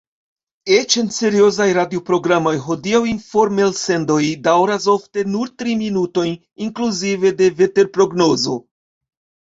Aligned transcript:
Eĉ 0.75 0.93
en 0.99 1.09
seriozaj 1.17 1.67
radioprogramoj 1.77 2.53
hodiaŭ 2.63 3.01
informelsendoj 3.11 4.19
daŭras 4.49 4.89
ofte 4.97 5.27
nur 5.37 5.53
tri 5.63 5.77
minutojn, 5.85 6.35
inkluzive 6.69 7.37
de 7.43 7.55
veterprognozo. 7.63 8.61